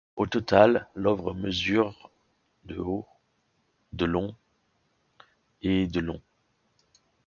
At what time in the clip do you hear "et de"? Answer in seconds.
5.61-5.99